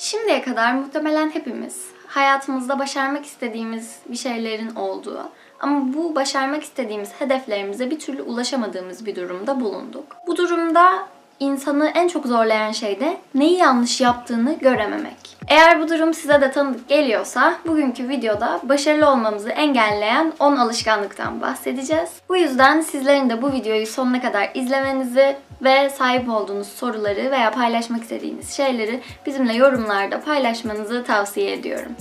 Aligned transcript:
Şimdiye 0.00 0.42
kadar 0.42 0.74
muhtemelen 0.74 1.30
hepimiz 1.30 1.86
hayatımızda 2.06 2.78
başarmak 2.78 3.26
istediğimiz 3.26 3.98
bir 4.08 4.16
şeylerin 4.16 4.74
olduğu 4.74 5.28
ama 5.60 5.94
bu 5.94 6.14
başarmak 6.14 6.62
istediğimiz 6.62 7.12
hedeflerimize 7.18 7.90
bir 7.90 7.98
türlü 7.98 8.22
ulaşamadığımız 8.22 9.06
bir 9.06 9.16
durumda 9.16 9.60
bulunduk. 9.60 10.16
Bu 10.26 10.36
durumda 10.36 11.08
insanı 11.40 11.92
en 11.94 12.08
çok 12.08 12.26
zorlayan 12.26 12.72
şey 12.72 13.00
de 13.00 13.16
neyi 13.34 13.56
yanlış 13.56 14.00
yaptığını 14.00 14.58
görememek. 14.58 15.36
Eğer 15.48 15.80
bu 15.80 15.88
durum 15.88 16.14
size 16.14 16.40
de 16.40 16.50
tanıdık 16.50 16.88
geliyorsa 16.88 17.54
bugünkü 17.66 18.08
videoda 18.08 18.60
başarılı 18.62 19.10
olmamızı 19.10 19.50
engelleyen 19.50 20.32
10 20.38 20.56
alışkanlıktan 20.56 21.40
bahsedeceğiz. 21.40 22.10
Bu 22.28 22.36
yüzden 22.36 22.80
sizlerin 22.80 23.30
de 23.30 23.42
bu 23.42 23.52
videoyu 23.52 23.86
sonuna 23.86 24.22
kadar 24.22 24.50
izlemenizi 24.54 25.36
ve 25.62 25.90
sahip 25.90 26.28
olduğunuz 26.28 26.68
soruları 26.68 27.30
veya 27.30 27.50
paylaşmak 27.50 28.02
istediğiniz 28.02 28.50
şeyleri 28.50 29.00
bizimle 29.26 29.52
yorumlarda 29.52 30.20
paylaşmanızı 30.20 31.04
tavsiye 31.04 31.52
ediyorum. 31.52 31.92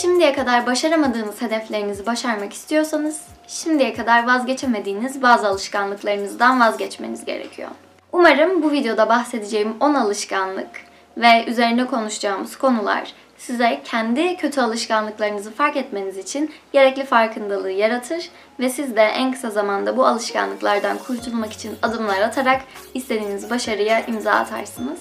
Şimdiye 0.00 0.32
kadar 0.32 0.66
başaramadığınız 0.66 1.42
hedeflerinizi 1.42 2.06
başarmak 2.06 2.52
istiyorsanız, 2.52 3.20
şimdiye 3.52 3.94
kadar 3.94 4.26
vazgeçemediğiniz 4.26 5.22
bazı 5.22 5.48
alışkanlıklarınızdan 5.48 6.60
vazgeçmeniz 6.60 7.24
gerekiyor. 7.24 7.70
Umarım 8.12 8.62
bu 8.62 8.70
videoda 8.70 9.08
bahsedeceğim 9.08 9.76
10 9.80 9.94
alışkanlık 9.94 10.70
ve 11.16 11.44
üzerinde 11.46 11.86
konuşacağımız 11.86 12.56
konular 12.56 13.12
size 13.38 13.80
kendi 13.84 14.36
kötü 14.36 14.60
alışkanlıklarınızı 14.60 15.52
fark 15.52 15.76
etmeniz 15.76 16.18
için 16.18 16.54
gerekli 16.72 17.04
farkındalığı 17.04 17.70
yaratır 17.70 18.28
ve 18.60 18.68
siz 18.68 18.96
de 18.96 19.02
en 19.02 19.32
kısa 19.32 19.50
zamanda 19.50 19.96
bu 19.96 20.06
alışkanlıklardan 20.06 20.98
kurtulmak 20.98 21.52
için 21.52 21.76
adımlar 21.82 22.20
atarak 22.20 22.62
istediğiniz 22.94 23.50
başarıya 23.50 24.06
imza 24.06 24.32
atarsınız. 24.32 25.00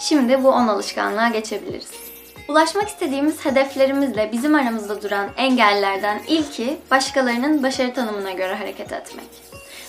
Şimdi 0.00 0.44
bu 0.44 0.48
10 0.48 0.68
alışkanlığa 0.68 1.28
geçebiliriz. 1.28 2.07
Ulaşmak 2.48 2.88
istediğimiz 2.88 3.44
hedeflerimizle 3.44 4.32
bizim 4.32 4.54
aramızda 4.54 5.02
duran 5.02 5.28
engellerden 5.36 6.20
ilki 6.28 6.76
başkalarının 6.90 7.62
başarı 7.62 7.94
tanımına 7.94 8.32
göre 8.32 8.54
hareket 8.54 8.92
etmek. 8.92 9.28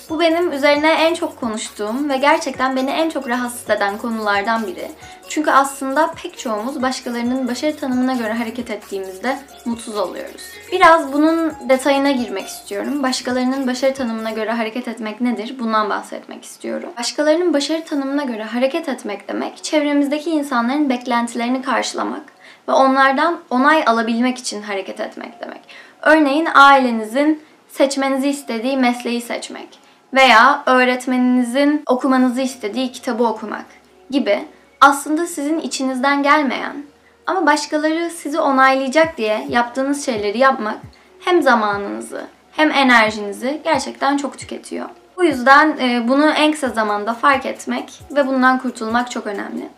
Bu 0.10 0.20
benim 0.20 0.52
üzerine 0.52 0.92
en 0.92 1.14
çok 1.14 1.40
konuştuğum 1.40 2.10
ve 2.10 2.18
gerçekten 2.18 2.76
beni 2.76 2.90
en 2.90 3.10
çok 3.10 3.30
rahatsız 3.30 3.70
eden 3.70 3.98
konulardan 3.98 4.68
biri. 4.68 4.92
Çünkü 5.30 5.52
aslında 5.52 6.12
pek 6.24 6.38
çoğumuz 6.38 6.82
başkalarının 6.82 7.48
başarı 7.48 7.78
tanımına 7.78 8.14
göre 8.14 8.34
hareket 8.34 8.72
ettiğimizde 8.72 9.40
mutsuz 9.66 9.98
oluyoruz. 9.98 10.42
Biraz 10.72 11.14
bunun 11.14 11.54
detayına 11.70 12.12
girmek 12.12 12.48
istiyorum. 12.48 13.04
Başkalarının 13.04 13.68
başarı 13.68 13.94
tanımına 13.94 14.32
göre 14.32 14.52
hareket 14.52 14.88
etmek 14.88 15.22
nedir? 15.22 15.56
Bundan 15.60 15.90
bahsetmek 15.90 16.44
istiyorum. 16.44 16.90
Başkalarının 16.98 17.54
başarı 17.54 17.86
tanımına 17.86 18.24
göre 18.24 18.44
hareket 18.44 18.90
etmek 18.90 19.28
demek, 19.28 19.64
çevremizdeki 19.64 20.30
insanların 20.30 20.90
beklentilerini 20.90 21.62
karşılamak 21.62 22.39
ve 22.70 22.74
onlardan 22.74 23.40
onay 23.50 23.84
alabilmek 23.86 24.38
için 24.38 24.62
hareket 24.62 25.00
etmek 25.00 25.42
demek. 25.42 25.62
Örneğin 26.02 26.48
ailenizin 26.54 27.44
seçmenizi 27.68 28.30
istediği 28.30 28.78
mesleği 28.78 29.22
seçmek 29.22 29.80
veya 30.14 30.64
öğretmeninizin 30.66 31.84
okumanızı 31.86 32.42
istediği 32.42 32.92
kitabı 32.92 33.24
okumak 33.24 33.66
gibi 34.10 34.46
aslında 34.82 35.28
sizin 35.28 35.60
içinizden 35.60 36.24
gelmeyen 36.24 36.84
ama 37.28 37.46
başkaları 37.46 38.10
sizi 38.10 38.40
onaylayacak 38.40 39.18
diye 39.18 39.46
yaptığınız 39.50 40.06
şeyleri 40.06 40.38
yapmak 40.38 40.78
hem 41.20 41.42
zamanınızı 41.42 42.22
hem 42.52 42.72
enerjinizi 42.72 43.62
gerçekten 43.64 44.18
çok 44.18 44.38
tüketiyor. 44.38 44.90
Bu 45.18 45.24
yüzden 45.24 45.78
e, 45.82 46.08
bunu 46.08 46.30
en 46.30 46.52
kısa 46.52 46.70
zamanda 46.70 47.14
fark 47.14 47.46
etmek 47.46 48.00
ve 48.12 48.28
bundan 48.28 48.60
kurtulmak 48.60 49.12
çok 49.12 49.28
önemli. 49.28 49.70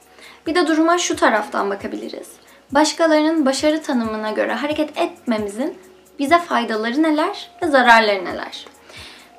Bir 0.47 0.56
de 0.56 0.67
duruma 0.67 0.97
şu 0.97 1.16
taraftan 1.16 1.69
bakabiliriz. 1.69 2.41
Başkalarının 2.72 3.45
başarı 3.45 3.81
tanımına 3.81 4.31
göre 4.31 4.53
hareket 4.53 4.97
etmemizin 4.97 5.77
bize 6.19 6.39
faydaları 6.39 7.03
neler 7.03 7.50
ve 7.62 7.68
zararları 7.68 8.25
neler? 8.25 8.66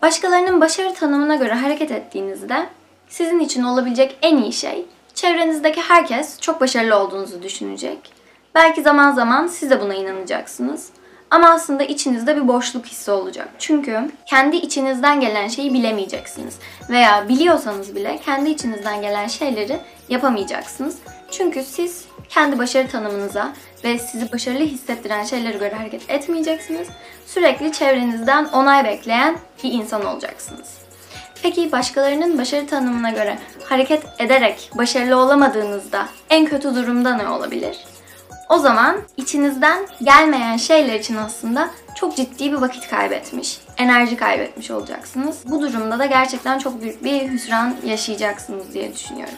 Başkalarının 0.03 0.61
başarı 0.61 0.95
tanımına 0.95 1.35
göre 1.35 1.55
hareket 1.55 1.91
ettiğinizde 1.91 2.67
sizin 3.09 3.41
için 3.41 3.63
olabilecek 3.63 4.19
en 4.23 4.37
iyi 4.37 4.53
şey 4.53 4.87
çevrenizdeki 5.15 5.81
herkes 5.81 6.41
çok 6.41 6.61
başarılı 6.61 6.97
olduğunuzu 6.97 7.43
düşünecek. 7.43 8.13
Belki 8.55 8.83
zaman 8.83 9.13
zaman 9.13 9.47
siz 9.47 9.71
de 9.71 9.81
buna 9.81 9.95
inanacaksınız. 9.95 10.91
Ama 11.33 11.51
aslında 11.51 11.83
içinizde 11.83 12.37
bir 12.37 12.49
boşluk 12.49 12.87
hissi 12.87 13.11
olacak. 13.11 13.49
Çünkü 13.59 14.11
kendi 14.27 14.57
içinizden 14.57 15.21
gelen 15.21 15.49
şeyi 15.49 15.75
bilemeyeceksiniz. 15.75 16.59
Veya 16.91 17.29
biliyorsanız 17.29 17.97
bile 17.97 18.19
kendi 18.25 18.51
içinizden 18.51 19.03
gelen 19.03 19.27
şeyleri 19.27 19.81
yapamayacaksınız. 20.09 20.99
Çünkü 21.31 21.63
siz 21.63 22.05
kendi 22.29 22.59
başarı 22.59 22.89
tanımınıza 22.89 23.53
ve 23.85 23.99
sizi 23.99 24.33
başarılı 24.33 24.65
hissettiren 24.65 25.25
şeylere 25.25 25.59
göre 25.59 25.75
hareket 25.75 26.11
etmeyeceksiniz. 26.11 26.89
Sürekli 27.27 27.73
çevrenizden 27.73 28.45
onay 28.45 28.85
bekleyen 28.85 29.37
bir 29.65 29.73
insan 29.73 30.05
olacaksınız. 30.05 30.79
Peki 31.43 31.73
başkalarının 31.73 32.39
başarı 32.39 32.67
tanımına 32.67 33.11
göre 33.11 33.39
hareket 33.65 34.03
ederek 34.19 34.71
başarılı 34.75 35.17
olamadığınızda 35.17 36.09
en 36.31 36.47
kötü 36.47 36.75
durumda 36.75 37.17
ne 37.17 37.29
olabilir? 37.29 37.92
O 38.53 38.59
zaman 38.59 38.97
içinizden 39.17 39.87
gelmeyen 40.03 40.57
şeyler 40.57 40.95
için 40.95 41.17
aslında 41.17 41.71
çok 41.95 42.17
ciddi 42.17 42.53
bir 42.53 42.57
vakit 42.57 42.91
kaybetmiş, 42.91 43.61
enerji 43.77 44.17
kaybetmiş 44.17 44.71
olacaksınız. 44.71 45.39
Bu 45.45 45.63
durumda 45.63 45.99
da 45.99 46.07
gerçekten 46.07 46.59
çok 46.59 46.83
büyük 46.83 47.05
bir 47.05 47.31
hüsran 47.31 47.75
yaşayacaksınız 47.85 48.75
diye 48.75 48.95
düşünüyorum. 48.95 49.35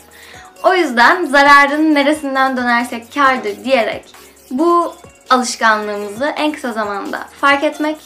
O 0.65 0.75
yüzden 0.75 1.25
zararın 1.25 1.95
neresinden 1.95 2.57
dönersek 2.57 3.15
kardır 3.15 3.65
diyerek 3.65 4.05
bu 4.51 4.95
alışkanlığımızı 5.31 6.25
en 6.37 6.53
kısa 6.53 6.73
zamanda 6.73 7.19
fark 7.41 7.65
etmek 7.65 7.97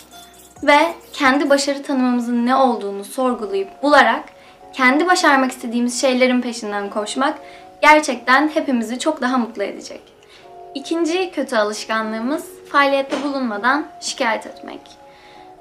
ve 0.63 0.79
kendi 1.13 1.51
başarı 1.51 1.83
tanımımızın 1.83 2.47
ne 2.47 2.57
olduğunu 2.57 3.05
sorgulayıp 3.05 3.83
bularak 3.83 4.25
kendi 4.73 5.07
başarmak 5.07 5.53
istediğimiz 5.53 6.01
şeylerin 6.01 6.41
peşinden 6.41 6.91
koşmak 6.91 7.39
gerçekten 7.83 8.51
hepimizi 8.55 8.99
çok 8.99 9.21
daha 9.21 9.39
mutlu 9.39 9.63
edecek. 9.63 10.18
İkinci 10.75 11.31
kötü 11.31 11.57
alışkanlığımız 11.57 12.45
faaliyette 12.73 13.23
bulunmadan 13.23 13.87
şikayet 14.01 14.47
etmek. 14.47 14.81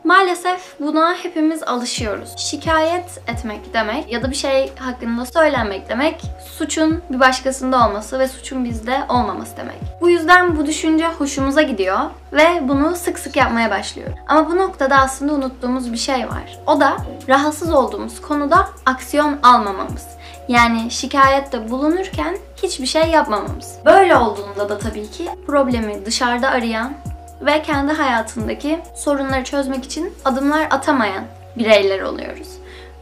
Maalesef 0.04 0.80
buna 0.80 1.16
hepimiz 1.16 1.64
alışıyoruz. 1.64 2.38
Şikayet 2.38 3.22
etmek 3.28 3.74
demek 3.74 4.12
ya 4.12 4.24
da 4.24 4.32
bir 4.32 4.36
şey 4.36 4.76
hakkında 4.76 5.26
söylenmek 5.26 5.90
demek 5.90 6.22
suçun 6.58 7.04
bir 7.10 7.20
başkasında 7.20 7.88
olması 7.88 8.20
ve 8.20 8.28
suçun 8.28 8.66
bizde 8.66 9.02
olmaması 9.10 9.58
demek. 9.58 9.76
Bu 10.02 10.10
yüzden 10.10 10.58
bu 10.58 10.66
düşünce 10.66 11.08
hoşumuza 11.08 11.62
gidiyor 11.62 12.00
ve 12.34 12.48
bunu 12.62 12.96
sık 12.96 13.20
sık 13.20 13.36
yapmaya 13.36 13.72
başlıyoruz. 13.72 14.16
Ama 14.28 14.52
bu 14.52 14.58
noktada 14.58 14.96
aslında 14.96 15.34
unuttuğumuz 15.34 15.92
bir 15.94 15.98
şey 15.98 16.28
var. 16.28 16.60
O 16.68 16.80
da 16.80 16.98
rahatsız 17.30 17.74
olduğumuz 17.74 18.22
konuda 18.22 18.68
aksiyon 18.86 19.38
almamamız. 19.44 20.17
Yani 20.48 20.92
şikayette 20.92 21.70
bulunurken 21.70 22.38
hiçbir 22.64 22.86
şey 22.86 23.04
yapmamamız. 23.10 23.76
Böyle 23.86 24.16
olduğunda 24.16 24.70
da 24.70 24.78
tabii 24.78 25.12
ki 25.12 25.30
problemi 25.48 26.06
dışarıda 26.06 26.50
arayan 26.50 26.94
ve 27.42 27.62
kendi 27.62 27.94
hayatındaki 27.94 28.80
sorunları 28.96 29.44
çözmek 29.44 29.86
için 29.86 30.14
adımlar 30.26 30.68
atamayan 30.72 31.24
bireyler 31.58 32.02
oluyoruz. 32.02 32.48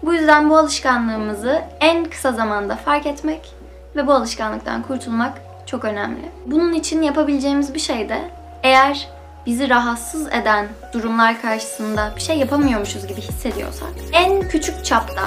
Bu 0.03 0.13
yüzden 0.13 0.49
bu 0.49 0.57
alışkanlığımızı 0.57 1.61
en 1.79 2.05
kısa 2.05 2.31
zamanda 2.31 2.75
fark 2.75 3.05
etmek 3.05 3.53
ve 3.95 4.07
bu 4.07 4.13
alışkanlıktan 4.13 4.83
kurtulmak 4.83 5.33
çok 5.65 5.85
önemli. 5.85 6.31
Bunun 6.45 6.73
için 6.73 7.01
yapabileceğimiz 7.01 7.73
bir 7.73 7.79
şey 7.79 8.09
de 8.09 8.21
eğer 8.63 9.07
bizi 9.45 9.69
rahatsız 9.69 10.27
eden 10.27 10.67
durumlar 10.93 11.41
karşısında 11.41 12.13
bir 12.15 12.21
şey 12.21 12.37
yapamıyormuşuz 12.37 13.07
gibi 13.07 13.21
hissediyorsak 13.21 13.89
en 14.13 14.49
küçük 14.49 14.85
çapta 14.85 15.21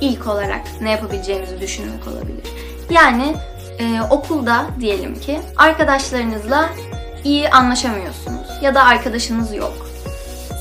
ilk 0.00 0.26
olarak 0.26 0.60
ne 0.80 0.90
yapabileceğimizi 0.90 1.60
düşünmek 1.60 2.06
olabilir. 2.08 2.44
Yani 2.90 3.34
e, 3.78 4.00
okulda 4.10 4.66
diyelim 4.80 5.20
ki 5.20 5.40
arkadaşlarınızla 5.56 6.70
iyi 7.24 7.50
anlaşamıyorsunuz 7.50 8.46
ya 8.62 8.74
da 8.74 8.84
arkadaşınız 8.84 9.54
yok. 9.54 9.88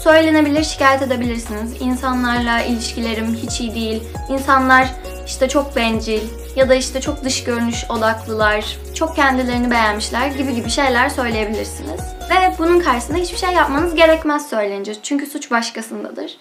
Söylenebilir, 0.03 0.63
şikayet 0.63 1.01
edebilirsiniz. 1.01 1.81
İnsanlarla 1.81 2.61
ilişkilerim 2.61 3.35
hiç 3.35 3.61
iyi 3.61 3.75
değil. 3.75 4.03
İnsanlar 4.29 4.87
işte 5.27 5.49
çok 5.49 5.75
bencil 5.75 6.21
ya 6.55 6.69
da 6.69 6.75
işte 6.75 7.01
çok 7.01 7.23
dış 7.23 7.43
görünüş 7.43 7.85
odaklılar, 7.89 8.77
çok 8.95 9.15
kendilerini 9.15 9.71
beğenmişler 9.71 10.27
gibi 10.27 10.55
gibi 10.55 10.69
şeyler 10.69 11.09
söyleyebilirsiniz. 11.09 12.01
Ve 12.29 12.53
bunun 12.59 12.79
karşısında 12.79 13.17
hiçbir 13.17 13.37
şey 13.37 13.49
yapmanız 13.49 13.95
gerekmez 13.95 14.49
söylenince. 14.49 14.95
Çünkü 15.03 15.25
suç 15.25 15.51
başkasındadır. 15.51 16.37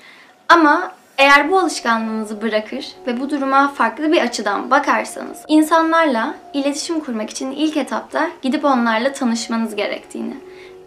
Ama 0.49 0.93
eğer 1.19 1.51
bu 1.51 1.59
alışkanlığınızı 1.59 2.43
bırakır 2.43 2.87
ve 3.07 3.21
bu 3.21 3.31
duruma 3.31 3.69
farklı 3.69 4.13
bir 4.13 4.21
açıdan 4.21 4.71
bakarsanız, 4.71 5.43
insanlarla 5.49 6.35
iletişim 6.53 7.01
kurmak 7.01 7.31
için 7.31 7.51
ilk 7.51 7.77
etapta 7.77 8.31
gidip 8.43 8.65
onlarla 8.65 9.13
tanışmanız 9.13 9.75
gerektiğini 9.75 10.35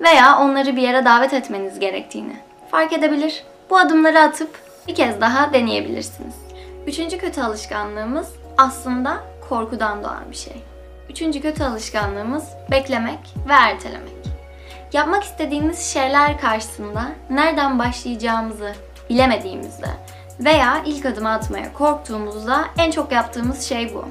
veya 0.01 0.39
onları 0.39 0.75
bir 0.75 0.81
yere 0.81 1.05
davet 1.05 1.33
etmeniz 1.33 1.79
gerektiğini 1.79 2.35
fark 2.71 2.93
edebilir. 2.93 3.43
Bu 3.69 3.77
adımları 3.77 4.19
atıp 4.19 4.49
bir 4.87 4.95
kez 4.95 5.21
daha 5.21 5.53
deneyebilirsiniz. 5.53 6.35
Üçüncü 6.87 7.17
kötü 7.17 7.41
alışkanlığımız 7.41 8.27
aslında 8.57 9.17
korkudan 9.49 10.03
doğan 10.03 10.31
bir 10.31 10.35
şey. 10.35 10.63
Üçüncü 11.09 11.41
kötü 11.41 11.63
alışkanlığımız 11.63 12.43
beklemek 12.71 13.19
ve 13.49 13.53
ertelemek. 13.53 14.19
Yapmak 14.93 15.23
istediğimiz 15.23 15.79
şeyler 15.79 16.41
karşısında 16.41 17.05
nereden 17.29 17.79
başlayacağımızı 17.79 18.73
bilemediğimizde 19.09 19.87
veya 20.39 20.83
ilk 20.86 21.06
adımı 21.06 21.30
atmaya 21.30 21.74
korktuğumuzda 21.74 22.65
en 22.77 22.91
çok 22.91 23.12
yaptığımız 23.12 23.62
şey 23.62 23.94
bu. 23.94 24.06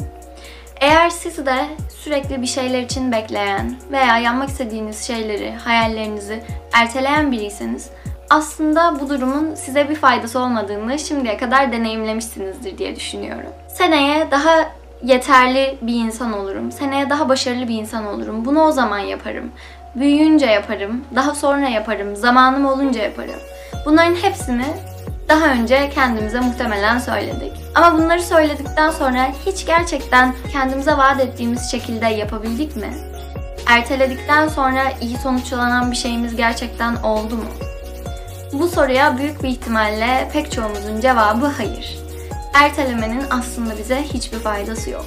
Eğer 0.80 1.10
siz 1.10 1.46
de 1.46 1.66
sürekli 2.04 2.42
bir 2.42 2.46
şeyler 2.46 2.82
için 2.82 3.12
bekleyen 3.12 3.76
veya 3.92 4.19
yapmak 4.19 4.48
istediğiniz 4.48 5.06
şeyleri, 5.06 5.52
hayallerinizi 5.52 6.42
erteleyen 6.72 7.32
biriyseniz 7.32 7.90
aslında 8.30 9.00
bu 9.00 9.08
durumun 9.08 9.54
size 9.54 9.88
bir 9.88 9.94
faydası 9.94 10.38
olmadığını 10.38 10.98
şimdiye 10.98 11.36
kadar 11.36 11.72
deneyimlemişsinizdir 11.72 12.78
diye 12.78 12.96
düşünüyorum. 12.96 13.50
Seneye 13.69 14.30
daha 14.30 14.72
yeterli 15.02 15.78
bir 15.82 15.94
insan 15.94 16.32
olurum. 16.32 16.72
Seneye 16.72 17.10
daha 17.10 17.28
başarılı 17.28 17.69
bir 17.69 17.75
insan 17.75 18.06
olurum. 18.06 18.44
Bunu 18.44 18.62
o 18.62 18.72
zaman 18.72 18.98
yaparım. 18.98 19.52
Büyüyünce 19.94 20.46
yaparım. 20.46 21.04
Daha 21.14 21.34
sonra 21.34 21.69
yaparım. 21.69 22.16
Zamanım 22.16 22.66
olunca 22.66 23.02
yaparım. 23.02 23.40
Bunların 23.86 24.14
hepsini 24.14 24.64
daha 25.28 25.46
önce 25.46 25.90
kendimize 25.94 26.40
muhtemelen 26.40 26.98
söyledik. 26.98 27.52
Ama 27.75 27.98
bunları 27.98 28.22
söyledikten 28.22 28.90
sonra 28.90 29.28
hiç 29.46 29.66
gerçekten 29.66 30.34
kendimize 30.52 30.92
vaat 30.92 31.20
ettiğimiz 31.20 31.70
şekilde 31.70 32.06
yapabildik 32.06 32.76
mi? 32.76 32.94
Erteledikten 33.66 34.48
sonra 34.48 34.82
iyi 35.00 35.19
sonuçlanan 35.19 35.90
bir 35.90 35.96
şeyimiz 35.96 36.36
gerçekten 36.36 36.96
oldu 36.96 37.36
mu? 37.36 37.44
Bu 38.52 38.69
soruya 38.69 39.19
büyük 39.19 39.42
bir 39.42 39.48
ihtimalle 39.48 40.30
pek 40.32 40.52
çoğumuzun 40.52 41.00
cevabı 41.00 41.46
hayır. 41.46 41.98
Ertelemenin 42.54 43.25
aslında 43.30 43.78
bize 43.78 44.02
hiçbir 44.02 44.38
faydası 44.38 44.90
yok. 44.90 45.06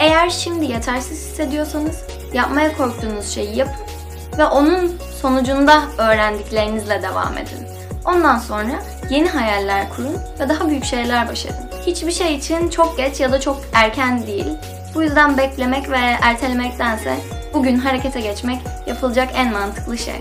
Eğer 0.00 0.30
şimdi 0.30 0.64
yetersiz 0.64 1.18
hissediyorsanız 1.18 2.04
yapmaya 2.32 2.76
korktuğunuz 2.76 3.28
şeyi 3.28 3.56
yapın 3.56 3.86
ve 4.38 4.44
onun 4.44 4.98
sonucunda 5.22 5.82
öğrendiklerinizle 5.98 7.02
devam 7.02 7.38
edin. 7.38 7.75
Ondan 8.06 8.38
sonra 8.38 8.82
yeni 9.10 9.28
hayaller 9.28 9.88
kurun 9.96 10.16
ve 10.40 10.48
daha 10.48 10.68
büyük 10.68 10.84
şeyler 10.84 11.28
başarın. 11.28 11.70
Hiçbir 11.86 12.12
şey 12.12 12.34
için 12.34 12.68
çok 12.68 12.96
geç 12.96 13.20
ya 13.20 13.32
da 13.32 13.40
çok 13.40 13.60
erken 13.72 14.26
değil. 14.26 14.46
Bu 14.94 15.02
yüzden 15.02 15.38
beklemek 15.38 15.90
ve 15.90 15.98
ertelemektense 16.22 17.16
bugün 17.54 17.76
harekete 17.76 18.20
geçmek 18.20 18.58
yapılacak 18.86 19.28
en 19.34 19.52
mantıklı 19.52 19.98
şey. 19.98 20.20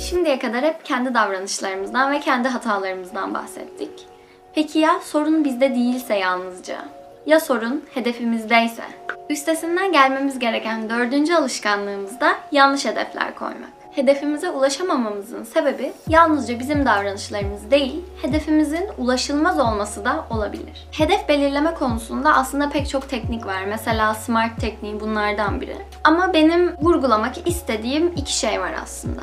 Şimdiye 0.00 0.38
kadar 0.38 0.64
hep 0.64 0.84
kendi 0.84 1.14
davranışlarımızdan 1.14 2.12
ve 2.12 2.20
kendi 2.20 2.48
hatalarımızdan 2.48 3.34
bahsettik. 3.34 4.06
Peki 4.54 4.78
ya 4.78 5.00
sorun 5.04 5.44
bizde 5.44 5.70
değilse 5.70 6.14
yalnızca? 6.14 6.78
Ya 7.26 7.40
sorun 7.40 7.84
hedefimizdeyse? 7.94 8.82
Üstesinden 9.30 9.92
gelmemiz 9.92 10.38
gereken 10.38 10.90
dördüncü 10.90 11.34
alışkanlığımız 11.34 12.20
da 12.20 12.34
yanlış 12.52 12.84
hedefler 12.84 13.34
koymak. 13.34 13.81
Hedefimize 13.94 14.50
ulaşamamamızın 14.50 15.44
sebebi 15.44 15.92
yalnızca 16.08 16.58
bizim 16.58 16.86
davranışlarımız 16.86 17.70
değil, 17.70 18.04
hedefimizin 18.22 18.88
ulaşılmaz 18.98 19.58
olması 19.58 20.04
da 20.04 20.24
olabilir. 20.30 20.88
Hedef 20.92 21.28
belirleme 21.28 21.74
konusunda 21.74 22.34
aslında 22.34 22.70
pek 22.70 22.88
çok 22.88 23.08
teknik 23.08 23.46
var. 23.46 23.64
Mesela 23.68 24.14
SMART 24.14 24.60
tekniği 24.60 25.00
bunlardan 25.00 25.60
biri. 25.60 25.76
Ama 26.04 26.32
benim 26.32 26.76
vurgulamak 26.82 27.48
istediğim 27.48 28.12
iki 28.16 28.36
şey 28.36 28.60
var 28.60 28.72
aslında. 28.82 29.22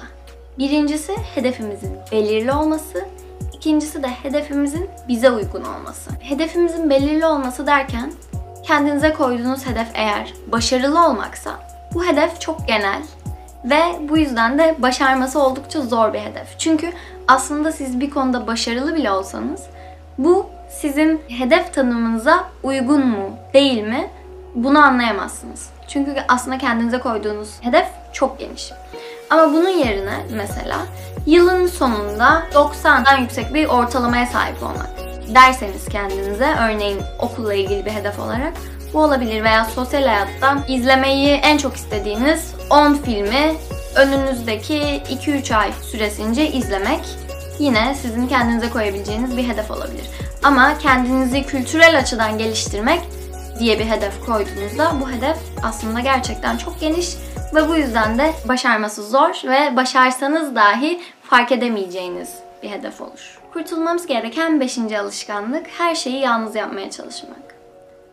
Birincisi 0.57 1.15
hedefimizin 1.35 1.97
belirli 2.11 2.51
olması, 2.51 3.05
ikincisi 3.53 4.03
de 4.03 4.07
hedefimizin 4.07 4.89
bize 5.07 5.31
uygun 5.31 5.63
olması. 5.63 6.11
Hedefimizin 6.19 6.89
belirli 6.89 7.25
olması 7.25 7.67
derken 7.67 8.11
kendinize 8.67 9.13
koyduğunuz 9.13 9.65
hedef 9.65 9.87
eğer 9.93 10.33
başarılı 10.47 11.07
olmaksa 11.07 11.51
bu 11.93 12.05
hedef 12.05 12.41
çok 12.41 12.67
genel 12.67 13.01
ve 13.65 13.81
bu 14.09 14.17
yüzden 14.17 14.59
de 14.59 14.75
başarması 14.79 15.39
oldukça 15.39 15.81
zor 15.81 16.13
bir 16.13 16.19
hedef. 16.19 16.59
Çünkü 16.59 16.91
aslında 17.27 17.71
siz 17.71 17.99
bir 17.99 18.09
konuda 18.09 18.47
başarılı 18.47 18.95
bile 18.95 19.11
olsanız 19.11 19.63
bu 20.17 20.49
sizin 20.69 21.21
hedef 21.27 21.73
tanımınıza 21.73 22.43
uygun 22.63 23.07
mu, 23.07 23.29
değil 23.53 23.83
mi? 23.83 24.09
Bunu 24.55 24.79
anlayamazsınız. 24.79 25.69
Çünkü 25.87 26.15
aslında 26.27 26.57
kendinize 26.57 26.99
koyduğunuz 26.99 27.49
hedef 27.61 27.87
çok 28.13 28.39
geniş. 28.39 28.71
Ama 29.29 29.53
bunun 29.53 29.69
yerine 29.69 30.17
mesela 30.35 30.77
yılın 31.25 31.67
sonunda 31.67 32.43
90'dan 32.53 33.17
yüksek 33.17 33.53
bir 33.53 33.65
ortalamaya 33.65 34.25
sahip 34.25 34.63
olmak 34.63 34.89
derseniz 35.35 35.89
kendinize 35.89 36.55
örneğin 36.59 36.99
okulla 37.19 37.53
ilgili 37.53 37.85
bir 37.85 37.91
hedef 37.91 38.19
olarak 38.19 38.53
bu 38.93 39.03
olabilir 39.03 39.43
veya 39.43 39.65
sosyal 39.65 40.03
hayatta 40.03 40.57
izlemeyi 40.67 41.29
en 41.29 41.57
çok 41.57 41.75
istediğiniz 41.75 42.53
10 42.69 42.93
filmi 42.93 43.55
önünüzdeki 43.95 45.01
2-3 45.25 45.55
ay 45.55 45.71
süresince 45.91 46.47
izlemek 46.47 46.99
yine 47.59 47.95
sizin 47.95 48.27
kendinize 48.27 48.69
koyabileceğiniz 48.69 49.37
bir 49.37 49.47
hedef 49.47 49.71
olabilir. 49.71 50.09
Ama 50.43 50.77
kendinizi 50.77 51.43
kültürel 51.43 51.97
açıdan 51.97 52.37
geliştirmek 52.37 53.01
diye 53.59 53.79
bir 53.79 53.85
hedef 53.85 54.25
koyduğunuzda 54.25 54.91
bu 55.01 55.11
hedef 55.11 55.37
aslında 55.63 55.99
gerçekten 55.99 56.57
çok 56.57 56.79
geniş 56.79 57.09
ve 57.55 57.69
bu 57.69 57.75
yüzden 57.75 58.17
de 58.17 58.33
başarması 58.47 59.03
zor 59.03 59.41
ve 59.45 59.75
başarsanız 59.75 60.55
dahi 60.55 61.01
fark 61.23 61.51
edemeyeceğiniz 61.51 62.33
bir 62.63 62.69
hedef 62.69 63.01
olur. 63.01 63.39
Kurtulmamız 63.53 64.05
gereken 64.05 64.59
5. 64.59 64.77
alışkanlık 64.77 65.67
her 65.77 65.95
şeyi 65.95 66.19
yalnız 66.19 66.55
yapmaya 66.55 66.91
çalışmak. 66.91 67.49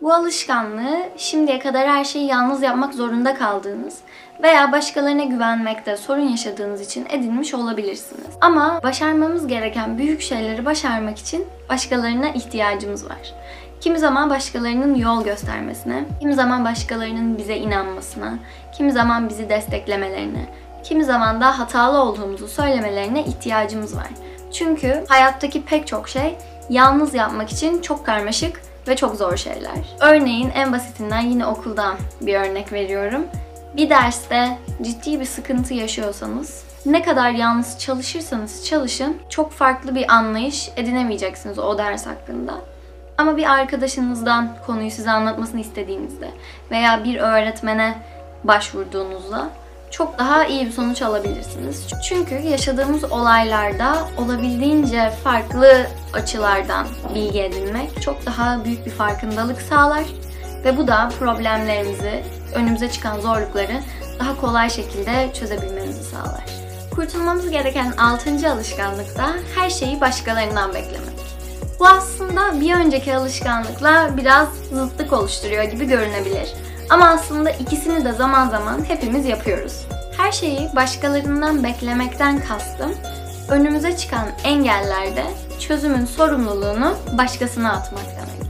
Bu 0.02 0.14
alışkanlığı 0.14 0.98
şimdiye 1.16 1.58
kadar 1.58 1.88
her 1.88 2.04
şeyi 2.04 2.26
yalnız 2.26 2.62
yapmak 2.62 2.94
zorunda 2.94 3.34
kaldığınız 3.34 3.98
veya 4.42 4.72
başkalarına 4.72 5.24
güvenmekte 5.24 5.96
sorun 5.96 6.28
yaşadığınız 6.28 6.80
için 6.80 7.06
edinmiş 7.10 7.54
olabilirsiniz. 7.54 8.26
Ama 8.40 8.80
başarmamız 8.82 9.46
gereken 9.46 9.98
büyük 9.98 10.20
şeyleri 10.20 10.64
başarmak 10.64 11.18
için 11.18 11.46
başkalarına 11.68 12.28
ihtiyacımız 12.28 13.04
var. 13.04 13.34
Kimi 13.80 13.98
zaman 13.98 14.30
başkalarının 14.30 14.94
yol 14.94 15.24
göstermesine, 15.24 16.04
kimi 16.20 16.34
zaman 16.34 16.64
başkalarının 16.64 17.38
bize 17.38 17.56
inanmasına, 17.56 18.34
kimi 18.76 18.92
zaman 18.92 19.28
bizi 19.28 19.48
desteklemelerine, 19.48 20.46
kimi 20.84 21.04
zaman 21.04 21.40
da 21.40 21.58
hatalı 21.58 21.98
olduğumuzu 21.98 22.48
söylemelerine 22.48 23.24
ihtiyacımız 23.24 23.96
var. 23.96 24.08
Çünkü 24.52 25.04
hayattaki 25.08 25.64
pek 25.64 25.86
çok 25.86 26.08
şey 26.08 26.38
yalnız 26.70 27.14
yapmak 27.14 27.50
için 27.50 27.80
çok 27.82 28.06
karmaşık 28.06 28.60
ve 28.88 28.96
çok 28.96 29.16
zor 29.16 29.36
şeyler. 29.36 29.96
Örneğin 30.00 30.50
en 30.50 30.72
basitinden 30.72 31.20
yine 31.20 31.46
okuldan 31.46 31.96
bir 32.20 32.34
örnek 32.34 32.72
veriyorum. 32.72 33.26
Bir 33.76 33.90
derste 33.90 34.58
ciddi 34.82 35.20
bir 35.20 35.24
sıkıntı 35.24 35.74
yaşıyorsanız 35.74 36.64
ne 36.86 37.02
kadar 37.02 37.30
yalnız 37.30 37.78
çalışırsanız 37.78 38.66
çalışın 38.66 39.16
çok 39.28 39.52
farklı 39.52 39.94
bir 39.94 40.12
anlayış 40.14 40.70
edinemeyeceksiniz 40.76 41.58
o 41.58 41.78
ders 41.78 42.06
hakkında. 42.06 42.54
Ama 43.18 43.36
bir 43.36 43.52
arkadaşınızdan 43.52 44.56
konuyu 44.66 44.90
size 44.90 45.10
anlatmasını 45.10 45.60
istediğinizde 45.60 46.30
veya 46.70 47.04
bir 47.04 47.16
öğretmene 47.16 47.94
başvurduğunuzda 48.44 49.48
çok 49.90 50.18
daha 50.18 50.44
iyi 50.44 50.66
bir 50.66 50.72
sonuç 50.72 51.02
alabilirsiniz. 51.02 51.86
Çünkü 52.08 52.34
yaşadığımız 52.34 53.04
olaylarda 53.04 53.96
olabildiğince 54.18 55.10
farklı 55.24 55.86
açılardan 56.12 56.86
bilgi 57.14 57.42
edinmek 57.42 58.02
çok 58.02 58.26
daha 58.26 58.64
büyük 58.64 58.86
bir 58.86 58.90
farkındalık 58.90 59.62
sağlar 59.62 60.04
ve 60.66 60.76
bu 60.76 60.86
da 60.86 61.08
problemlerimizi, 61.18 62.22
önümüze 62.54 62.90
çıkan 62.90 63.20
zorlukları 63.20 63.80
daha 64.18 64.40
kolay 64.40 64.70
şekilde 64.70 65.30
çözebilmemizi 65.34 66.04
sağlar. 66.04 66.44
Kurtulmamız 66.94 67.50
gereken 67.50 67.92
6. 67.98 68.50
alışkanlık 68.50 69.18
da 69.18 69.28
her 69.54 69.70
şeyi 69.70 70.00
başkalarından 70.00 70.74
beklemek. 70.74 71.16
Bu 71.80 71.86
aslında 71.86 72.60
bir 72.60 72.74
önceki 72.74 73.16
alışkanlıkla 73.16 74.10
biraz 74.16 74.48
zıtlık 74.72 75.12
oluşturuyor 75.12 75.62
gibi 75.62 75.86
görünebilir. 75.86 76.52
Ama 76.90 77.08
aslında 77.08 77.50
ikisini 77.50 78.04
de 78.04 78.12
zaman 78.12 78.48
zaman 78.48 78.84
hepimiz 78.88 79.26
yapıyoruz. 79.26 79.86
Her 80.16 80.32
şeyi 80.32 80.68
başkalarından 80.76 81.64
beklemekten 81.64 82.40
kastım, 82.40 82.94
önümüze 83.48 83.96
çıkan 83.96 84.26
engellerde 84.44 85.24
çözümün 85.60 86.04
sorumluluğunu 86.04 86.94
başkasına 87.18 87.72
atmak 87.72 88.04
demek. 88.04 88.45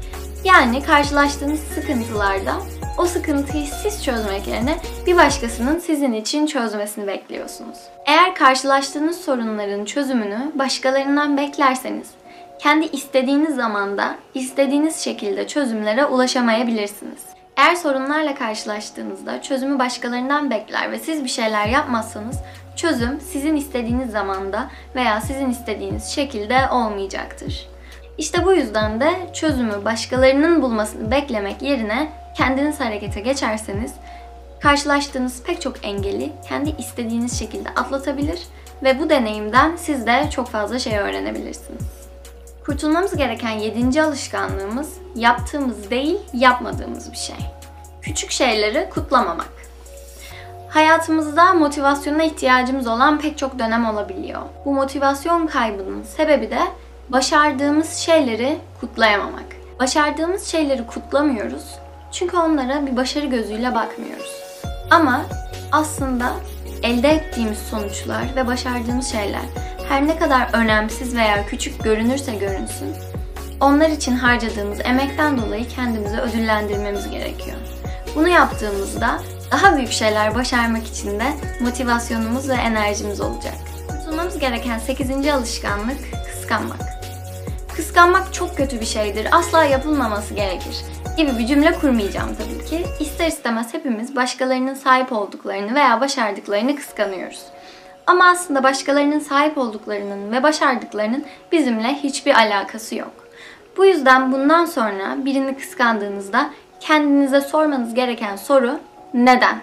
Yani 0.47 0.83
karşılaştığınız 0.83 1.61
sıkıntılarda 1.61 2.55
o 2.99 3.07
sıkıntıyı 3.07 3.67
siz 3.67 4.05
çözmek 4.05 4.47
yerine 4.47 4.77
bir 5.07 5.17
başkasının 5.17 5.79
sizin 5.79 6.13
için 6.13 6.47
çözmesini 6.47 7.07
bekliyorsunuz. 7.07 7.79
Eğer 8.07 8.35
karşılaştığınız 8.35 9.21
sorunların 9.21 9.85
çözümünü 9.85 10.53
başkalarından 10.55 11.37
beklerseniz 11.37 12.11
kendi 12.59 12.87
istediğiniz 12.87 13.55
zamanda, 13.55 14.17
istediğiniz 14.35 14.97
şekilde 14.97 15.47
çözümlere 15.47 16.05
ulaşamayabilirsiniz. 16.05 17.23
Eğer 17.57 17.75
sorunlarla 17.75 18.35
karşılaştığınızda 18.35 19.43
çözümü 19.43 19.79
başkalarından 19.79 20.51
bekler 20.51 20.93
ve 20.93 20.99
siz 20.99 21.25
bir 21.25 21.29
şeyler 21.29 21.67
yapmazsanız 21.67 22.37
çözüm 22.77 23.21
sizin 23.21 23.57
istediğiniz 23.57 24.11
zamanda 24.11 24.71
veya 24.95 25.21
sizin 25.21 25.51
istediğiniz 25.51 26.05
şekilde 26.05 26.69
olmayacaktır. 26.73 27.76
İşte 28.19 28.45
bu 28.45 28.53
yüzden 28.53 29.01
de 29.01 29.31
çözümü 29.33 29.85
başkalarının 29.85 30.63
bulmasını 30.63 31.11
beklemek 31.11 31.63
yerine 31.63 32.09
kendiniz 32.37 32.81
harekete 32.81 33.21
geçerseniz 33.21 33.95
karşılaştığınız 34.61 35.43
pek 35.43 35.61
çok 35.61 35.85
engeli 35.85 36.33
kendi 36.49 36.71
istediğiniz 36.79 37.39
şekilde 37.39 37.69
atlatabilir 37.69 38.41
ve 38.83 39.01
bu 39.01 39.11
deneyimden 39.11 39.77
siz 39.77 40.07
de 40.07 40.31
çok 40.31 40.49
fazla 40.49 40.79
şey 40.79 40.99
öğrenebilirsiniz. 40.99 42.07
Kurtulmamız 42.67 43.17
gereken 43.17 43.51
yedinci 43.51 44.03
alışkanlığımız 44.03 44.93
yaptığımız 45.15 45.91
değil, 45.91 46.19
yapmadığımız 46.33 47.13
bir 47.13 47.17
şey. 47.17 47.37
Küçük 48.03 48.31
şeyleri 48.31 48.91
kutlamamak. 48.91 49.49
Hayatımızda 50.69 51.55
motivasyona 51.55 52.23
ihtiyacımız 52.23 52.87
olan 52.87 53.21
pek 53.21 53.39
çok 53.39 53.59
dönem 53.59 53.87
olabiliyor. 53.87 54.43
Bu 54.65 54.75
motivasyon 54.75 55.47
kaybının 55.47 56.03
sebebi 56.03 56.51
de 56.51 56.59
başardığımız 57.09 57.93
şeyleri 57.93 58.59
kutlayamamak. 58.81 59.57
Başardığımız 59.81 60.47
şeyleri 60.47 60.87
kutlamıyoruz 60.87 61.65
çünkü 62.13 62.37
onlara 62.37 62.87
bir 62.87 62.97
başarı 62.97 63.27
gözüyle 63.27 63.75
bakmıyoruz. 63.75 64.43
Ama 64.91 65.27
aslında 65.73 66.33
elde 66.83 67.09
ettiğimiz 67.09 67.59
sonuçlar 67.59 68.37
ve 68.37 68.47
başardığımız 68.47 69.07
şeyler 69.07 69.43
her 69.89 70.07
ne 70.07 70.19
kadar 70.19 70.49
önemsiz 70.53 71.17
veya 71.17 71.47
küçük 71.47 71.85
görünürse 71.85 72.35
görünsün, 72.35 72.95
onlar 73.61 73.89
için 73.89 74.17
harcadığımız 74.17 74.81
emekten 74.85 75.39
dolayı 75.39 75.69
kendimizi 75.69 76.17
ödüllendirmemiz 76.19 77.11
gerekiyor. 77.11 77.57
Bunu 78.15 78.29
yaptığımızda 78.29 79.19
daha 79.51 79.77
büyük 79.77 79.93
şeyler 79.93 80.35
başarmak 80.35 80.87
için 80.87 81.21
de 81.21 81.33
motivasyonumuz 81.61 82.49
ve 82.49 82.55
enerjimiz 82.55 83.21
olacak. 83.21 83.55
Kurtulmamız 83.89 84.39
gereken 84.39 84.79
8. 84.79 85.29
alışkanlık 85.29 85.99
kıskanmak. 86.33 86.96
Kıskanmak 87.77 88.35
çok 88.35 88.57
kötü 88.57 88.81
bir 88.81 88.87
şeydir. 88.87 89.29
Asla 89.33 89.65
yapılmaması 89.65 90.35
gerekir 90.35 90.85
gibi 91.17 91.39
bir 91.39 91.47
cümle 91.47 91.73
kurmayacağım 91.73 92.29
tabii 92.35 92.65
ki. 92.65 92.87
İster 93.01 93.27
istemez 93.27 93.75
hepimiz 93.75 94.17
başkalarının 94.17 94.75
sahip 94.75 95.13
olduklarını 95.13 95.75
veya 95.75 96.01
başardıklarını 96.01 96.77
kıskanıyoruz. 96.77 97.43
Ama 98.07 98.29
aslında 98.29 98.63
başkalarının 98.63 99.19
sahip 99.19 99.59
olduklarının 99.59 100.33
ve 100.33 100.43
başardıklarının 100.43 101.25
bizimle 101.53 101.95
hiçbir 101.95 102.35
alakası 102.35 102.95
yok. 102.95 103.13
Bu 103.77 103.85
yüzden 103.87 104.33
bundan 104.33 104.65
sonra 104.65 105.25
birini 105.25 105.57
kıskandığınızda 105.57 106.51
kendinize 106.81 107.41
sormanız 107.41 107.95
gereken 107.95 108.37
soru 108.37 108.79
neden? 109.15 109.57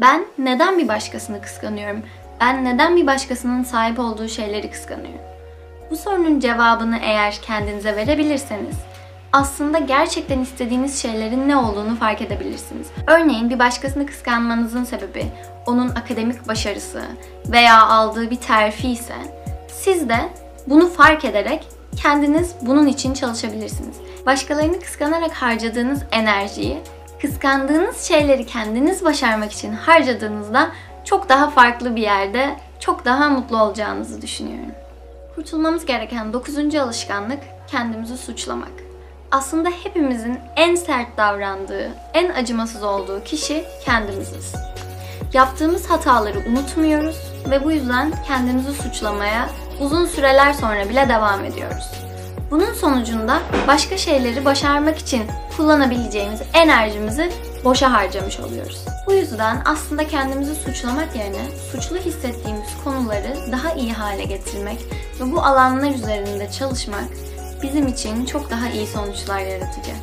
Ben 0.00 0.24
neden 0.38 0.78
bir 0.78 0.88
başkasını 0.88 1.42
kıskanıyorum? 1.42 2.02
Ben 2.40 2.64
neden 2.64 2.96
bir 2.96 3.06
başkasının 3.06 3.64
sahip 3.64 3.98
olduğu 3.98 4.28
şeyleri 4.28 4.70
kıskanıyorum? 4.70 5.33
Bu 5.90 5.96
sorunun 5.96 6.40
cevabını 6.40 6.98
eğer 7.02 7.38
kendinize 7.42 7.96
verebilirseniz 7.96 8.76
aslında 9.32 9.78
gerçekten 9.78 10.38
istediğiniz 10.38 11.02
şeylerin 11.02 11.48
ne 11.48 11.56
olduğunu 11.56 11.96
fark 11.96 12.22
edebilirsiniz. 12.22 12.86
Örneğin 13.06 13.50
bir 13.50 13.58
başkasını 13.58 14.06
kıskanmanızın 14.06 14.84
sebebi 14.84 15.26
onun 15.66 15.88
akademik 15.88 16.48
başarısı 16.48 17.02
veya 17.46 17.86
aldığı 17.86 18.30
bir 18.30 18.36
terfi 18.36 18.88
ise 18.88 19.14
siz 19.68 20.08
de 20.08 20.18
bunu 20.66 20.88
fark 20.88 21.24
ederek 21.24 21.68
kendiniz 21.96 22.54
bunun 22.62 22.86
için 22.86 23.14
çalışabilirsiniz. 23.14 23.96
Başkalarını 24.26 24.80
kıskanarak 24.80 25.32
harcadığınız 25.32 26.02
enerjiyi 26.12 26.78
kıskandığınız 27.20 28.02
şeyleri 28.02 28.46
kendiniz 28.46 29.04
başarmak 29.04 29.52
için 29.52 29.72
harcadığınızda 29.72 30.70
çok 31.04 31.28
daha 31.28 31.50
farklı 31.50 31.96
bir 31.96 32.02
yerde 32.02 32.56
çok 32.80 33.04
daha 33.04 33.28
mutlu 33.28 33.62
olacağınızı 33.62 34.22
düşünüyorum. 34.22 34.83
Kurtulmamız 35.34 35.86
gereken 35.86 36.32
dokuzuncu 36.32 36.82
alışkanlık 36.82 37.38
kendimizi 37.66 38.16
suçlamak. 38.16 38.72
Aslında 39.30 39.68
hepimizin 39.84 40.38
en 40.56 40.74
sert 40.74 41.16
davrandığı, 41.16 41.90
en 42.14 42.30
acımasız 42.30 42.82
olduğu 42.82 43.24
kişi 43.24 43.64
kendimiziz. 43.84 44.54
Yaptığımız 45.32 45.90
hataları 45.90 46.38
unutmuyoruz 46.38 47.16
ve 47.50 47.64
bu 47.64 47.72
yüzden 47.72 48.12
kendimizi 48.26 48.82
suçlamaya 48.82 49.48
uzun 49.80 50.06
süreler 50.06 50.52
sonra 50.52 50.88
bile 50.88 51.08
devam 51.08 51.44
ediyoruz. 51.44 51.90
Bunun 52.50 52.72
sonucunda 52.72 53.38
başka 53.68 53.96
şeyleri 53.96 54.44
başarmak 54.44 54.98
için 54.98 55.22
kullanabileceğimiz 55.56 56.42
enerjimizi 56.52 57.30
boşa 57.64 57.92
harcamış 57.92 58.40
oluyoruz. 58.40 58.84
Bu 59.06 59.12
yüzden 59.12 59.62
aslında 59.64 60.08
kendimizi 60.08 60.54
suçlamak 60.54 61.16
yerine 61.16 61.46
suçlu 61.72 61.96
hissettiğimiz 61.96 62.68
konuları 62.84 63.36
daha 63.52 63.72
iyi 63.72 63.92
hale 63.92 64.24
getirmek 64.24 64.78
ve 65.20 65.32
bu 65.32 65.42
alanlar 65.42 65.90
üzerinde 65.90 66.50
çalışmak 66.50 67.04
bizim 67.62 67.88
için 67.88 68.26
çok 68.26 68.50
daha 68.50 68.68
iyi 68.68 68.86
sonuçlar 68.86 69.38
yaratacak. 69.38 69.96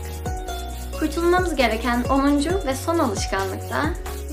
Kurtulmamız 0.99 1.55
gereken 1.55 2.03
10. 2.03 2.37
ve 2.37 2.75
son 2.85 2.99
alışkanlık 2.99 3.69
da 3.69 3.83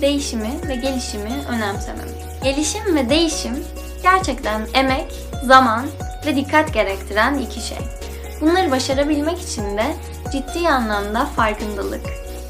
değişimi 0.00 0.50
ve 0.68 0.74
gelişimi 0.74 1.32
önemsememek. 1.48 2.42
Gelişim 2.42 2.96
ve 2.96 3.10
değişim 3.10 3.64
gerçekten 4.02 4.60
emek, 4.74 5.14
zaman 5.44 5.86
ve 6.26 6.36
dikkat 6.36 6.74
gerektiren 6.74 7.38
iki 7.38 7.60
şey. 7.60 7.78
Bunları 8.40 8.70
başarabilmek 8.70 9.40
için 9.40 9.76
de 9.76 9.84
ciddi 10.32 10.68
anlamda 10.68 11.26
farkındalık, 11.26 12.06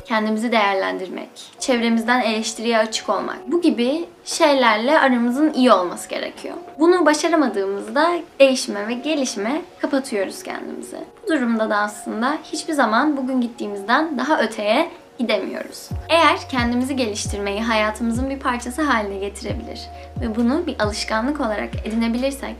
kendimizi 0.08 0.52
değerlendirmek, 0.52 1.28
çevremizden 1.58 2.20
eleştiriye 2.20 2.78
açık 2.78 3.08
olmak. 3.08 3.52
Bu 3.52 3.60
gibi 3.60 4.04
şeylerle 4.24 4.98
aramızın 4.98 5.52
iyi 5.52 5.72
olması 5.72 6.08
gerekiyor. 6.08 6.54
Bunu 6.78 7.06
başaramadığımızda 7.06 8.12
değişime 8.40 8.88
ve 8.88 8.94
gelişime 8.94 9.62
kapatıyoruz 9.80 10.42
kendimizi. 10.42 10.96
Bu 11.22 11.32
durumda 11.32 11.70
da 11.70 11.76
aslında 11.76 12.38
hiçbir 12.44 12.72
zaman 12.72 13.16
bugün 13.16 13.40
gittiğimizden 13.40 14.18
daha 14.18 14.40
öteye 14.40 14.90
gidemiyoruz. 15.18 15.88
Eğer 16.08 16.38
kendimizi 16.50 16.96
geliştirmeyi 16.96 17.62
hayatımızın 17.62 18.30
bir 18.30 18.38
parçası 18.38 18.82
haline 18.82 19.18
getirebilir 19.18 19.80
ve 20.20 20.36
bunu 20.36 20.66
bir 20.66 20.80
alışkanlık 20.80 21.40
olarak 21.40 21.86
edinebilirsek 21.86 22.56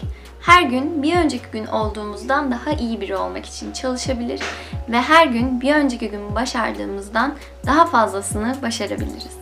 her 0.49 0.63
gün 0.63 1.03
bir 1.03 1.17
önceki 1.17 1.51
gün 1.53 1.67
olduğumuzdan 1.67 2.51
daha 2.51 2.73
iyi 2.73 3.01
biri 3.01 3.17
olmak 3.17 3.47
için 3.47 3.73
çalışabilir 3.73 4.41
ve 4.89 5.01
her 5.01 5.27
gün 5.27 5.61
bir 5.61 5.75
önceki 5.75 6.11
gün 6.11 6.35
başardığımızdan 6.35 7.35
daha 7.67 7.87
fazlasını 7.87 8.57
başarabiliriz. 8.63 9.39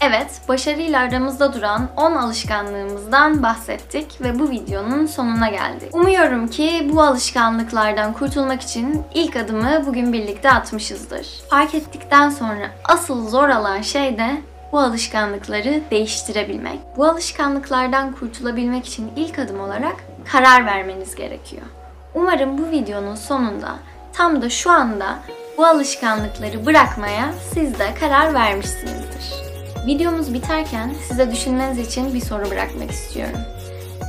Evet, 0.00 0.40
başarıyla 0.48 1.00
aramızda 1.00 1.52
duran 1.52 1.88
10 1.96 2.12
alışkanlığımızdan 2.12 3.42
bahsettik 3.42 4.20
ve 4.20 4.38
bu 4.38 4.50
videonun 4.50 5.06
sonuna 5.06 5.48
geldik. 5.48 5.94
Umuyorum 5.94 6.48
ki 6.48 6.90
bu 6.92 7.02
alışkanlıklardan 7.02 8.12
kurtulmak 8.12 8.62
için 8.62 9.02
ilk 9.14 9.36
adımı 9.36 9.86
bugün 9.86 10.12
birlikte 10.12 10.50
atmışızdır. 10.50 11.26
Fark 11.50 11.74
ettikten 11.74 12.30
sonra 12.30 12.70
asıl 12.84 13.28
zor 13.28 13.48
olan 13.48 13.80
şey 13.80 14.18
de 14.18 14.42
bu 14.72 14.80
alışkanlıkları 14.80 15.80
değiştirebilmek. 15.90 16.78
Bu 16.96 17.04
alışkanlıklardan 17.04 18.12
kurtulabilmek 18.12 18.86
için 18.86 19.10
ilk 19.16 19.38
adım 19.38 19.60
olarak 19.60 19.96
karar 20.32 20.66
vermeniz 20.66 21.14
gerekiyor. 21.14 21.66
Umarım 22.14 22.58
bu 22.58 22.70
videonun 22.70 23.14
sonunda 23.14 23.76
tam 24.12 24.42
da 24.42 24.50
şu 24.50 24.70
anda 24.70 25.18
bu 25.58 25.66
alışkanlıkları 25.66 26.66
bırakmaya 26.66 27.32
siz 27.54 27.78
de 27.78 27.94
karar 28.00 28.34
vermişsinizdir. 28.34 29.46
Videomuz 29.86 30.34
biterken 30.34 30.94
size 31.08 31.32
düşünmeniz 31.32 31.78
için 31.78 32.14
bir 32.14 32.20
soru 32.20 32.50
bırakmak 32.50 32.90
istiyorum. 32.90 33.40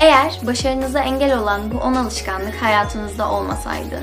Eğer 0.02 0.40
başarınıza 0.44 1.00
engel 1.00 1.40
olan 1.40 1.72
bu 1.72 1.78
10 1.78 1.94
alışkanlık 1.94 2.56
hayatınızda 2.62 3.32
olmasaydı, 3.32 4.00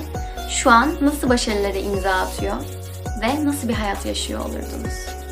şu 0.51 0.71
an 0.71 0.95
nasıl 1.01 1.29
başarılara 1.29 1.79
imza 1.79 2.11
atıyor 2.11 2.57
ve 3.23 3.45
nasıl 3.45 3.69
bir 3.69 3.75
hayat 3.75 4.07
yaşıyor 4.07 4.41
olurdunuz? 4.41 5.24